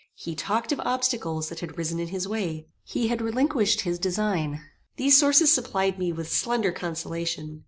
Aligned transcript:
He 0.15 0.33
talked 0.33 0.71
of 0.71 0.79
obstacles 0.79 1.49
that 1.49 1.59
had 1.59 1.77
risen 1.77 1.99
in 1.99 2.07
his 2.07 2.27
way. 2.27 2.65
He 2.83 3.09
had 3.09 3.21
relinquished 3.21 3.81
his 3.81 3.99
design. 3.99 4.59
These 4.95 5.15
sources 5.15 5.53
supplied 5.53 5.99
me 5.99 6.11
with 6.11 6.33
slender 6.33 6.71
consolation. 6.71 7.59